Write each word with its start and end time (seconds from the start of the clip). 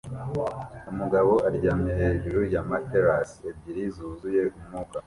Umugabo 0.91 1.31
aryamye 1.47 1.91
hejuru 2.01 2.39
ya 2.53 2.61
matelas 2.69 3.29
ebyiri 3.49 3.83
zuzuye 3.95 4.41
umwuka 4.57 4.97